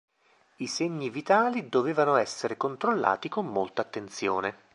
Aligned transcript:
I 0.55 0.65
segni 0.65 1.11
vitali 1.11 1.69
dovevano 1.69 2.15
essere 2.15 2.57
controllati 2.57 3.29
con 3.29 3.45
molta 3.45 3.83
attenzione. 3.83 4.57